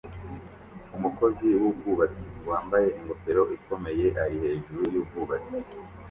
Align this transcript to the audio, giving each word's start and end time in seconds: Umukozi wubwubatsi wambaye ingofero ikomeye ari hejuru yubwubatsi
Umukozi 0.95 1.47
wubwubatsi 1.61 2.27
wambaye 2.49 2.87
ingofero 2.97 3.43
ikomeye 3.57 4.07
ari 4.23 4.35
hejuru 4.43 4.81
yubwubatsi 4.93 5.57